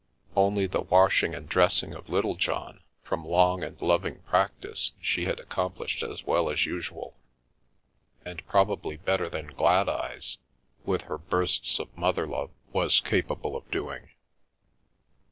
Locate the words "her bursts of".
11.03-11.95